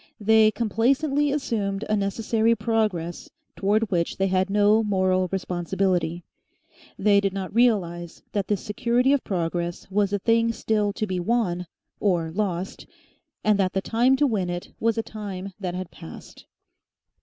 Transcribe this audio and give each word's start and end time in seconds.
They 0.19 0.49
complacently 0.49 1.31
assumed 1.31 1.85
a 1.87 1.95
necessary 1.95 2.55
progress 2.55 3.29
towards 3.55 3.91
which 3.91 4.17
they 4.17 4.25
had 4.25 4.49
no 4.49 4.83
moral 4.83 5.27
responsibility. 5.31 6.23
They 6.97 7.21
did 7.21 7.33
not 7.33 7.53
realise 7.53 8.23
that 8.31 8.47
this 8.47 8.61
security 8.61 9.13
of 9.13 9.23
progress 9.23 9.91
was 9.91 10.11
a 10.11 10.17
thing 10.17 10.53
still 10.53 10.91
to 10.93 11.05
be 11.05 11.19
won 11.19 11.67
or 11.99 12.31
lost, 12.31 12.87
and 13.43 13.59
that 13.59 13.73
the 13.73 13.79
time 13.81 14.15
to 14.15 14.25
win 14.25 14.49
it 14.49 14.71
was 14.79 14.97
a 14.97 15.03
time 15.03 15.53
that 15.59 15.91
passed. 15.91 16.47